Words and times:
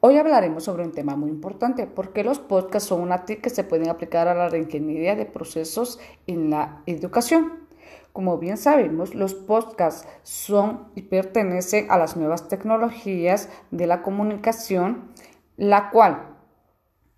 Hoy 0.00 0.16
hablaremos 0.16 0.62
sobre 0.62 0.84
un 0.84 0.92
tema 0.92 1.16
muy 1.16 1.28
importante, 1.28 1.88
porque 1.88 2.22
los 2.22 2.38
podcasts 2.38 2.88
son 2.88 3.00
una 3.00 3.24
TIC 3.24 3.40
que 3.40 3.50
se 3.50 3.64
pueden 3.64 3.88
aplicar 3.88 4.28
a 4.28 4.34
la 4.34 4.48
reingeniería 4.48 5.16
de 5.16 5.26
procesos 5.26 5.98
en 6.28 6.50
la 6.50 6.82
educación. 6.86 7.66
Como 8.12 8.38
bien 8.38 8.58
sabemos, 8.58 9.16
los 9.16 9.34
podcasts 9.34 10.06
son 10.22 10.86
y 10.94 11.02
pertenecen 11.02 11.90
a 11.90 11.98
las 11.98 12.16
nuevas 12.16 12.46
tecnologías 12.46 13.48
de 13.72 13.88
la 13.88 14.02
comunicación, 14.02 15.10
la 15.56 15.90
cual 15.90 16.36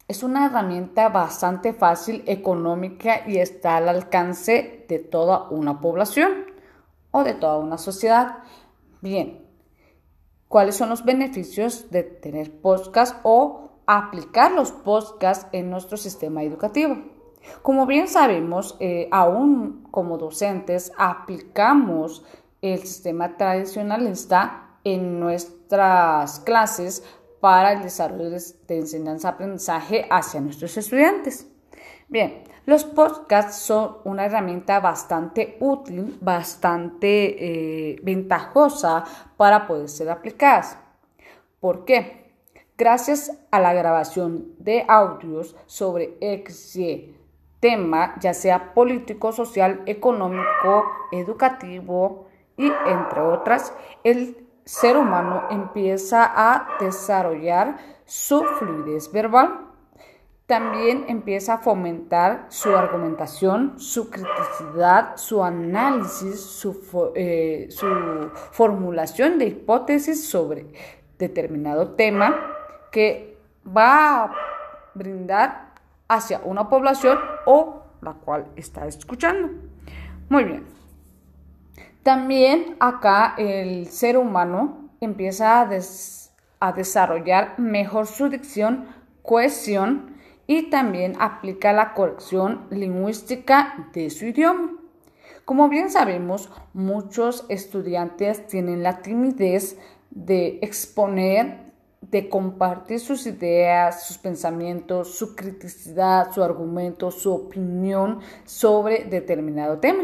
es 0.08 0.22
una 0.22 0.46
herramienta 0.46 1.10
bastante 1.10 1.74
fácil, 1.74 2.24
económica 2.26 3.28
y 3.28 3.38
está 3.38 3.76
al 3.76 3.90
alcance 3.90 4.86
de 4.88 4.98
toda 5.00 5.50
una 5.50 5.80
población 5.82 6.46
o 7.10 7.24
de 7.24 7.34
toda 7.34 7.58
una 7.58 7.76
sociedad. 7.76 8.38
Bien, 9.02 9.39
¿cuáles 10.50 10.74
son 10.74 10.88
los 10.88 11.04
beneficios 11.04 11.92
de 11.92 12.02
tener 12.02 12.50
podcast 12.60 13.20
o 13.22 13.70
aplicar 13.86 14.50
los 14.50 14.72
podcasts 14.72 15.46
en 15.52 15.70
nuestro 15.70 15.96
sistema 15.96 16.42
educativo? 16.42 16.96
Como 17.62 17.86
bien 17.86 18.08
sabemos, 18.08 18.76
eh, 18.80 19.08
aún 19.12 19.86
como 19.92 20.18
docentes 20.18 20.90
aplicamos 20.98 22.24
el 22.62 22.80
sistema 22.80 23.36
tradicionalista 23.36 24.76
en 24.82 25.20
nuestras 25.20 26.40
clases 26.40 27.04
para 27.40 27.72
el 27.72 27.82
desarrollo 27.82 28.30
de 28.30 28.76
enseñanza-aprendizaje 28.76 30.08
hacia 30.10 30.40
nuestros 30.40 30.76
estudiantes. 30.76 31.46
Bien, 32.08 32.42
los 32.66 32.84
podcasts 32.84 33.56
son 33.56 33.98
una 34.04 34.26
herramienta 34.26 34.80
bastante 34.80 35.56
útil, 35.60 36.18
bastante 36.20 37.92
eh, 37.92 37.96
ventajosa 38.02 39.04
para 39.36 39.66
poder 39.66 39.88
ser 39.88 40.10
aplicadas. 40.10 40.78
¿Por 41.60 41.84
qué? 41.84 42.32
Gracias 42.76 43.38
a 43.50 43.60
la 43.60 43.74
grabación 43.74 44.54
de 44.58 44.84
audios 44.88 45.56
sobre 45.66 46.16
XY 46.20 47.20
tema, 47.60 48.14
ya 48.18 48.34
sea 48.34 48.74
político, 48.74 49.32
social, 49.32 49.82
económico, 49.86 50.84
educativo 51.12 52.26
y 52.56 52.72
entre 52.86 53.20
otras, 53.20 53.72
el 54.02 54.48
ser 54.64 54.96
humano 54.96 55.44
empieza 55.50 56.30
a 56.34 56.68
desarrollar 56.80 57.76
su 58.04 58.42
fluidez 58.58 59.12
verbal, 59.12 59.69
también 60.50 61.04
empieza 61.06 61.54
a 61.54 61.58
fomentar 61.58 62.46
su 62.48 62.74
argumentación, 62.76 63.78
su 63.78 64.10
criticidad, 64.10 65.16
su 65.16 65.44
análisis, 65.44 66.40
su, 66.40 67.12
eh, 67.14 67.68
su 67.70 67.86
formulación 68.50 69.38
de 69.38 69.46
hipótesis 69.46 70.28
sobre 70.28 70.66
determinado 71.20 71.92
tema 71.92 72.34
que 72.90 73.38
va 73.64 74.24
a 74.24 74.34
brindar 74.92 75.74
hacia 76.08 76.40
una 76.42 76.68
población 76.68 77.16
o 77.46 77.84
la 78.02 78.14
cual 78.14 78.46
está 78.56 78.88
escuchando. 78.88 79.50
Muy 80.28 80.42
bien. 80.42 80.64
También 82.02 82.74
acá 82.80 83.36
el 83.38 83.86
ser 83.86 84.16
humano 84.16 84.90
empieza 85.00 85.60
a, 85.60 86.72
desarrollar 86.72 87.56
mejor 87.56 88.08
su 88.08 88.28
dicción, 88.28 88.88
cohesión 89.22 90.18
y 90.50 90.62
también 90.62 91.14
aplica 91.20 91.72
la 91.72 91.94
corrección 91.94 92.66
lingüística 92.70 93.88
de 93.92 94.10
su 94.10 94.26
idioma. 94.26 94.72
Como 95.44 95.68
bien 95.68 95.90
sabemos, 95.90 96.50
muchos 96.74 97.46
estudiantes 97.48 98.48
tienen 98.48 98.82
la 98.82 99.00
timidez 99.00 99.78
de 100.10 100.58
exponer, 100.60 101.72
de 102.00 102.28
compartir 102.28 102.98
sus 102.98 103.28
ideas, 103.28 104.08
sus 104.08 104.18
pensamientos, 104.18 105.14
su 105.14 105.36
criticidad, 105.36 106.32
su 106.32 106.42
argumento, 106.42 107.12
su 107.12 107.32
opinión 107.32 108.18
sobre 108.44 109.04
determinado 109.04 109.78
tema 109.78 110.02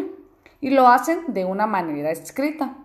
y 0.61 0.71
lo 0.71 0.87
hacen 0.87 1.25
de 1.27 1.45
una 1.45 1.67
manera 1.67 2.13
escrita. 2.13 2.77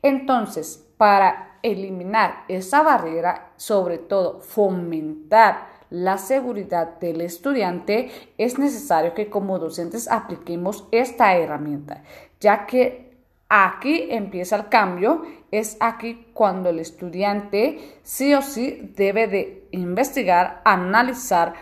Entonces, 0.00 0.86
para 0.96 1.58
eliminar 1.64 2.44
esa 2.46 2.82
barrera, 2.84 3.50
sobre 3.56 3.98
todo 3.98 4.38
fomentar 4.38 5.69
la 5.90 6.18
seguridad 6.18 6.98
del 7.00 7.20
estudiante, 7.20 8.10
es 8.38 8.58
necesario 8.58 9.12
que 9.14 9.28
como 9.28 9.58
docentes 9.58 10.10
apliquemos 10.10 10.88
esta 10.92 11.36
herramienta, 11.36 12.04
ya 12.40 12.66
que 12.66 13.10
aquí 13.48 14.06
empieza 14.10 14.56
el 14.56 14.68
cambio, 14.68 15.22
es 15.50 15.76
aquí 15.80 16.28
cuando 16.32 16.70
el 16.70 16.78
estudiante 16.78 17.98
sí 18.02 18.32
o 18.34 18.42
sí 18.42 18.92
debe 18.96 19.26
de 19.26 19.68
investigar, 19.72 20.62
analizar, 20.64 21.54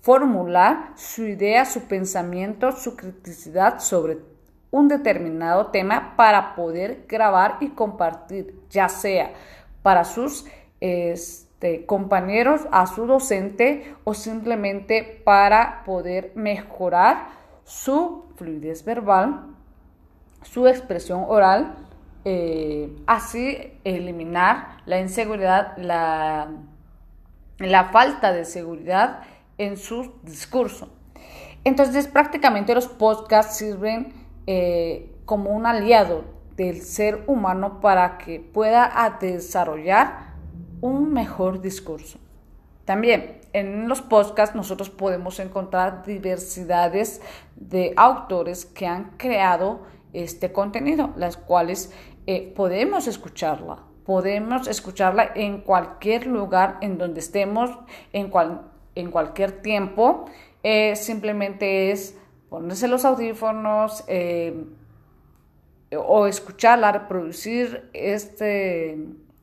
formular 0.00 0.92
su 0.96 1.24
idea, 1.24 1.64
su 1.64 1.82
pensamiento, 1.82 2.72
su 2.72 2.96
criticidad 2.96 3.78
sobre 3.78 4.18
un 4.70 4.88
determinado 4.88 5.68
tema 5.68 6.16
para 6.16 6.54
poder 6.54 7.06
grabar 7.08 7.58
y 7.60 7.68
compartir, 7.68 8.60
ya 8.68 8.88
sea 8.88 9.32
para 9.82 10.04
sus 10.04 10.44
este, 11.66 11.86
compañeros, 11.86 12.62
a 12.70 12.86
su 12.86 13.06
docente 13.06 13.94
o 14.04 14.14
simplemente 14.14 15.22
para 15.24 15.82
poder 15.84 16.32
mejorar 16.34 17.28
su 17.64 18.24
fluidez 18.36 18.84
verbal, 18.84 19.46
su 20.42 20.68
expresión 20.68 21.24
oral, 21.26 21.74
eh, 22.24 22.94
así 23.06 23.72
eliminar 23.84 24.78
la 24.86 25.00
inseguridad, 25.00 25.76
la, 25.76 26.48
la 27.58 27.84
falta 27.86 28.32
de 28.32 28.44
seguridad 28.44 29.22
en 29.58 29.76
su 29.76 30.12
discurso. 30.22 30.88
Entonces 31.64 32.06
prácticamente 32.06 32.74
los 32.74 32.86
podcasts 32.86 33.56
sirven 33.56 34.12
eh, 34.46 35.12
como 35.24 35.50
un 35.50 35.66
aliado 35.66 36.24
del 36.56 36.82
ser 36.82 37.24
humano 37.26 37.80
para 37.80 38.18
que 38.18 38.38
pueda 38.38 39.18
desarrollar 39.20 40.35
un 40.80 41.12
mejor 41.12 41.60
discurso. 41.60 42.18
También 42.84 43.40
en 43.52 43.88
los 43.88 44.00
podcasts 44.00 44.54
nosotros 44.54 44.90
podemos 44.90 45.40
encontrar 45.40 46.04
diversidades 46.04 47.20
de 47.56 47.92
autores 47.96 48.64
que 48.64 48.86
han 48.86 49.16
creado 49.16 49.80
este 50.12 50.52
contenido, 50.52 51.12
las 51.16 51.36
cuales 51.36 51.92
eh, 52.26 52.52
podemos 52.54 53.08
escucharla. 53.08 53.82
Podemos 54.04 54.68
escucharla 54.68 55.32
en 55.34 55.62
cualquier 55.62 56.28
lugar 56.28 56.78
en 56.80 56.96
donde 56.96 57.20
estemos, 57.20 57.70
en, 58.12 58.30
en 58.94 59.10
cualquier 59.10 59.62
tiempo. 59.62 60.26
Eh, 60.62 60.94
simplemente 60.94 61.90
es 61.90 62.16
ponerse 62.48 62.86
los 62.86 63.04
audífonos 63.04 64.04
eh, 64.06 64.64
o 65.96 66.26
escucharla, 66.26 66.92
reproducir 66.92 67.90
este, 67.92 68.96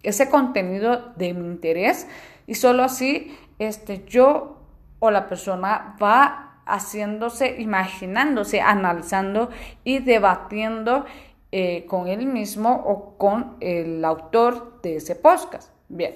ese 0.04 0.30
contenido 0.30 1.14
de 1.16 1.34
mi 1.34 1.48
interés 1.48 2.08
y 2.46 2.56
solo 2.56 2.84
así 2.84 3.38
este, 3.60 4.06
yo 4.06 4.58
o 5.00 5.12
la 5.12 5.28
persona 5.28 5.96
va 6.02 6.62
haciéndose, 6.66 7.60
imaginándose, 7.60 8.62
analizando 8.62 9.50
y 9.84 10.00
debatiendo 10.00 11.06
eh, 11.52 11.86
con 11.88 12.08
él 12.08 12.26
mismo 12.26 12.72
o 12.86 13.18
con 13.18 13.58
el 13.60 14.04
autor 14.06 14.82
de 14.82 14.98
ese 14.98 15.16
podcast. 15.16 15.72
Bien. 15.90 16.16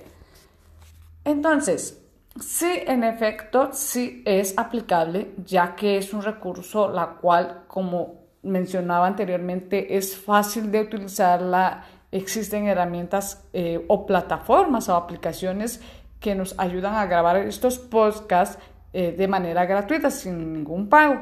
Entonces, 1.26 2.02
Sí, 2.40 2.72
en 2.86 3.04
efecto, 3.04 3.70
sí 3.74 4.22
es 4.26 4.58
aplicable, 4.58 5.32
ya 5.44 5.76
que 5.76 5.98
es 5.98 6.14
un 6.14 6.22
recurso 6.22 6.90
la 6.90 7.16
cual, 7.20 7.64
como 7.68 8.28
mencionaba 8.44 9.08
anteriormente, 9.08 9.98
es 9.98 10.16
fácil 10.16 10.72
de 10.72 10.82
utilizarla. 10.82 11.84
Existen 12.12 12.68
herramientas 12.68 13.44
eh, 13.54 13.84
o 13.88 14.06
plataformas 14.06 14.90
o 14.90 14.96
aplicaciones 14.96 15.82
que 16.20 16.36
nos 16.36 16.58
ayudan 16.58 16.96
a 16.96 17.06
grabar 17.06 17.38
estos 17.38 17.80
podcasts 17.80 18.58
eh, 18.94 19.12
de 19.12 19.28
manera 19.28 19.66
gratuita, 19.66 20.10
sin 20.10 20.54
ningún 20.54 20.90
pago. 20.90 21.22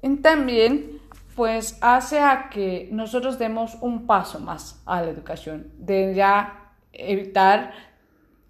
Y 0.00 0.16
también, 0.16 1.00
pues, 1.34 1.78
hace 1.80 2.20
a 2.20 2.48
que 2.48 2.88
nosotros 2.92 3.38
demos 3.38 3.76
un 3.80 4.06
paso 4.06 4.38
más 4.40 4.80
a 4.86 5.02
la 5.02 5.10
educación, 5.10 5.66
de 5.78 6.14
ya 6.14 6.72
evitar 6.92 7.72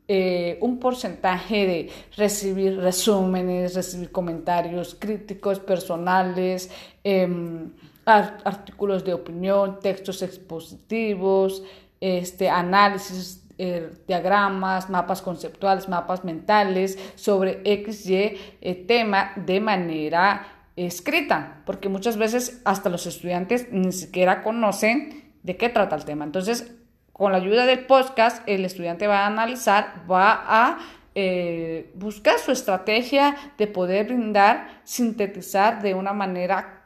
eh, 0.08 0.58
un 0.61 0.79
porcentaje 0.79 1.67
de 1.67 1.91
recibir 2.17 2.79
resúmenes, 2.79 3.75
recibir 3.75 4.11
comentarios 4.12 4.97
críticos, 4.99 5.58
personales, 5.61 6.70
em, 7.02 7.70
artículos 8.04 9.04
de 9.04 9.14
opinión, 9.14 9.78
textos 9.81 10.22
expositivos, 10.22 11.62
este, 12.00 12.50
análisis, 12.50 13.44
eh, 13.58 13.90
diagramas, 14.08 14.90
mapas 14.90 15.22
conceptuales, 15.22 15.88
mapas 15.88 16.25
mentales 16.25 16.99
sobre 17.14 17.62
XY 17.64 18.38
eh, 18.60 18.75
tema 18.88 19.32
de 19.37 19.60
manera 19.60 20.46
escrita, 20.75 21.62
porque 21.66 21.88
muchas 21.88 22.16
veces 22.16 22.60
hasta 22.64 22.88
los 22.88 23.06
estudiantes 23.06 23.70
ni 23.70 23.93
siquiera 23.93 24.43
conocen 24.43 25.32
de 25.43 25.56
qué 25.56 25.69
trata 25.69 25.96
el 25.96 26.04
tema. 26.04 26.25
Entonces, 26.25 26.75
con 27.12 27.31
la 27.31 27.38
ayuda 27.38 27.66
del 27.66 27.87
podcast, 27.87 28.43
el 28.49 28.64
estudiante 28.64 29.06
va 29.06 29.20
a 29.20 29.26
analizar, 29.26 30.04
va 30.10 30.43
a 30.44 30.78
eh, 31.14 31.93
buscar 31.94 32.38
su 32.38 32.52
estrategia 32.52 33.37
de 33.58 33.66
poder 33.66 34.06
brindar, 34.06 34.81
sintetizar 34.82 35.82
de 35.82 35.94
una 35.94 36.14
manera 36.14 36.81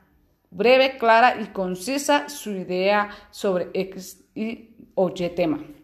breve, 0.51 0.99
clara 0.99 1.41
y 1.41 1.47
concisa 1.47 2.29
su 2.29 2.51
idea 2.51 3.11
sobre 3.31 3.71
X 3.75 4.25
y 4.35 4.71
Y 4.95 5.29
tema. 5.35 5.76